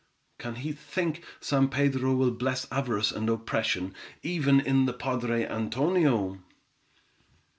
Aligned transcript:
"Can 0.39 0.55
he 0.55 0.71
think 0.71 1.23
San 1.41 1.69
Pedro 1.69 2.15
will 2.15 2.31
bless 2.31 2.65
avarice 2.71 3.11
and 3.11 3.29
oppression, 3.29 3.93
even 4.23 4.59
in 4.59 4.85
the 4.87 4.93
padre 4.93 5.45
Antonio?" 5.45 6.39